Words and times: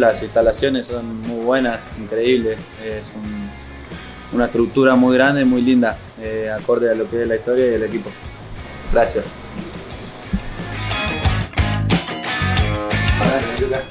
Las 0.00 0.22
instalaciones 0.22 0.86
son 0.86 1.20
muy 1.20 1.44
buenas, 1.44 1.90
increíbles. 2.00 2.56
Es 2.82 3.12
una 4.32 4.46
estructura 4.46 4.96
muy 4.96 5.14
grande, 5.14 5.44
muy 5.44 5.60
linda, 5.60 5.98
eh, 6.18 6.50
acorde 6.50 6.90
a 6.90 6.94
lo 6.94 7.08
que 7.10 7.20
es 7.20 7.28
la 7.28 7.36
historia 7.36 7.66
y 7.66 7.74
el 7.74 7.82
equipo. 7.82 8.08
Gracias. 8.94 9.26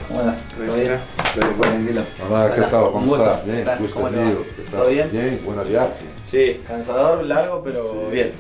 Hola, 0.10 0.36
Hola, 2.28 2.54
¿qué 2.55 2.62
tal? 2.62 2.91
¿Cómo 2.91 3.16
estás? 3.16 3.46
Bien, 3.46 3.68
gusto 3.80 4.00
mío. 4.10 4.46
¿Todo 4.71 4.88
bien? 4.88 5.12
Bien, 5.12 5.39
buena 5.46 5.62
viaje. 5.62 5.94
Sí, 6.23 6.60
cansador, 6.68 7.24
largo, 7.24 7.61
pero 7.64 8.10
bien. 8.10 8.32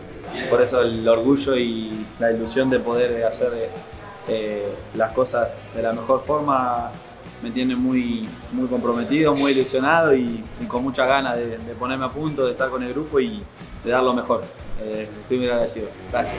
Por 0.49 0.59
eso 0.63 0.81
el 0.81 1.07
orgullo 1.07 1.55
y 1.55 2.07
la 2.17 2.31
ilusión 2.31 2.71
de 2.71 2.79
poder 2.79 3.23
hacer 3.25 3.69
eh, 4.27 4.73
las 4.95 5.11
cosas 5.11 5.49
de 5.75 5.83
la 5.83 5.93
mejor 5.93 6.23
forma 6.25 6.91
me 7.41 7.51
tiene 7.51 7.75
muy, 7.75 8.27
muy 8.51 8.67
comprometido, 8.67 9.33
muy 9.33 9.51
ilusionado 9.51 10.13
y, 10.13 10.43
con 10.67 10.83
muchas 10.83 11.07
ganas 11.07 11.37
de, 11.37 11.57
ponerme 11.77 12.05
a 12.05 12.09
punto, 12.09 12.45
de 12.45 12.51
estar 12.51 12.69
con 12.69 12.83
el 12.83 12.93
grupo 12.93 13.19
y 13.19 13.41
de 13.83 13.91
dar 13.91 14.03
lo 14.03 14.13
mejor. 14.13 14.43
Eh, 14.81 15.07
estoy 15.21 15.37
muy 15.37 15.47
agradecido. 15.47 15.87
Gracias. 16.11 16.37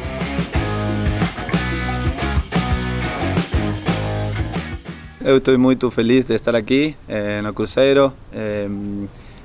estoy 5.23 5.59
muy 5.59 5.77
feliz 5.77 6.27
de 6.27 6.35
estar 6.35 6.57
aquí 6.57 6.97
eh, 7.07 7.37
en 7.39 7.47
el 7.47 7.55
Cruzeiro, 7.55 8.15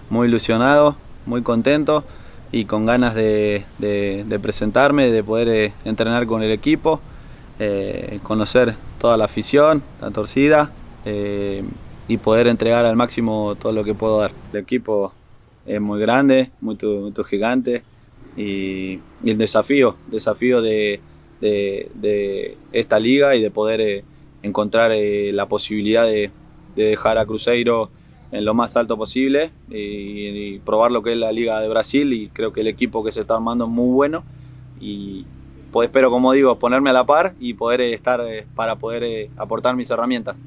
muy 0.10 0.28
ilusionado, 0.28 0.96
muy 1.26 1.42
contento 1.42 2.04
y 2.52 2.66
con 2.66 2.86
ganas 2.86 3.14
de, 3.14 3.66
presentarme, 4.42 5.12
de 5.12 5.24
poder 5.24 5.74
entrenar 5.84 6.26
con 6.28 6.44
el 6.44 6.52
equipo, 6.52 7.02
conocer 8.24 8.76
toda 9.00 9.18
la 9.18 9.26
afición, 9.26 9.84
la 10.02 10.12
torcida 10.12 10.72
eh, 11.06 11.64
y 12.08 12.18
poder 12.18 12.48
entregar 12.48 12.86
al 12.86 12.96
máximo 12.96 13.56
todo 13.56 13.72
lo 13.72 13.84
que 13.84 13.94
puedo 13.94 14.20
dar. 14.20 14.32
El 14.52 14.60
equipo 14.60 15.14
es 15.66 15.80
muy 15.80 16.00
grande, 16.00 16.52
muy, 16.62 16.78
muy 16.82 17.14
gigante 17.28 17.84
y, 18.38 19.00
el 19.24 19.38
desafío, 19.38 19.96
desafío 20.08 20.62
de, 20.62 21.00
esta 22.72 23.00
liga 23.00 23.36
y 23.36 23.42
de 23.42 23.52
poder 23.52 23.82
eh, 23.82 24.04
encontrar 24.42 24.92
eh, 24.92 25.32
la 25.32 25.48
posibilidad 25.48 26.06
de, 26.06 26.32
dejar 26.76 27.18
a 27.18 27.26
Cruzeiro 27.26 27.90
en 28.32 28.44
lo 28.44 28.54
más 28.54 28.76
alto 28.76 28.98
posible 28.98 29.52
y, 29.70 30.60
probar 30.60 30.92
lo 30.92 31.02
que 31.04 31.14
es 31.14 31.18
la 31.18 31.32
Liga 31.32 31.62
de 31.62 31.70
Brasil 31.70 32.12
y 32.12 32.28
creo 32.30 32.52
que 32.52 32.62
el 32.62 32.68
equipo 32.68 33.04
que 33.04 33.12
se 33.12 33.22
está 33.22 33.36
armando 33.36 33.66
es 33.66 33.72
muy 33.72 33.94
bueno 33.94 34.24
y 34.82 35.26
pues 35.72 35.88
espero, 35.88 36.10
como 36.10 36.34
digo, 36.34 36.58
ponerme 36.60 36.90
a 36.90 36.94
la 36.94 37.06
par 37.06 37.34
y 37.40 37.54
poder 37.54 37.82
estar 37.82 38.22
para 38.56 38.76
poder 38.76 39.30
aportar 39.38 39.76
mis 39.76 39.90
herramientas. 39.90 40.46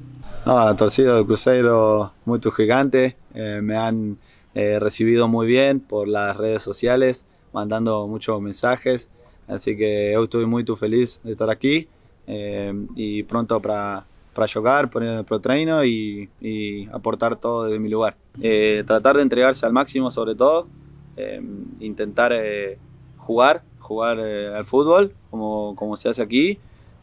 No, 0.49 0.75
torcido 0.77 1.17
del 1.17 1.27
Cruzeiro 1.27 2.15
muy 2.25 2.41
gigante, 2.57 3.19
eh, 3.35 3.61
me 3.63 3.77
han 3.77 4.17
eh, 4.55 4.79
recibido 4.79 5.29
muy 5.29 5.47
bien 5.47 5.79
por 5.79 6.09
las 6.09 6.39
redes 6.39 6.63
sociales, 6.63 7.27
mandando 7.53 8.07
muchos 8.07 8.41
mensajes, 8.41 9.11
así 9.47 9.77
que 9.77 10.13
yo 10.15 10.25
estoy 10.25 10.47
muy 10.47 10.65
feliz 10.65 11.21
de 11.23 11.33
estar 11.33 11.51
aquí 11.51 11.87
eh, 12.27 12.73
y 12.97 13.25
pronto 13.25 13.61
para 13.61 14.07
para 14.33 14.51
jugar, 14.51 14.89
poner 14.89 15.19
el 15.19 15.25
pro 15.27 15.39
y, 15.85 16.31
y, 16.41 16.87
aportar 16.93 17.37
todo 17.37 17.65
desde 17.65 17.79
mi 17.79 17.91
lugar. 17.91 18.17
tratar 18.87 19.17
de 19.17 19.23
entregarse 19.23 19.67
al 19.67 19.75
máximo 19.75 20.11
sobre 20.11 20.35
todo, 20.35 20.67
intentar 21.79 22.33
jugar, 23.19 23.65
jugar 23.81 24.19
al 24.19 24.65
fútbol 24.65 25.13
como, 25.31 25.77
como 25.77 25.95
se 25.99 26.09
hace 26.09 26.23
aquí 26.23 26.59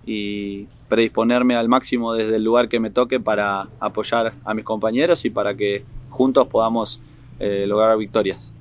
y 0.05 0.67
predisponerme 0.87 1.55
al 1.55 1.67
máximo 1.67 2.13
desde 2.13 2.35
el 2.35 2.43
lugar 2.43 2.69
que 2.69 2.79
me 2.79 2.89
toque 2.89 3.19
para 3.19 3.67
apoyar 3.79 4.33
a 4.43 4.53
mis 4.53 4.63
compañeros 4.63 5.25
y 5.25 5.29
para 5.29 5.55
que 5.55 5.83
juntos 6.09 6.47
podamos 6.47 7.01
eh, 7.39 7.65
lograr 7.67 7.97
victorias. 7.97 8.53